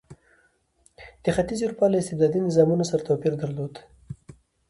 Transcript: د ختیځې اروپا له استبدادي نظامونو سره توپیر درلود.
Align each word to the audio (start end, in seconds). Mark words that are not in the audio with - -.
د 1.23 1.25
ختیځې 1.35 1.63
اروپا 1.65 1.85
له 1.89 1.97
استبدادي 2.01 2.39
نظامونو 2.47 2.83
سره 2.89 3.05
توپیر 3.07 3.33
درلود. 3.41 3.73